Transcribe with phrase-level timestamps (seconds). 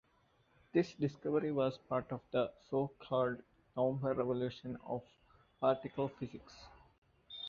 [0.73, 3.43] This discovery was part of the so-called
[3.77, 5.03] November Revolution of
[5.59, 6.63] particle physics.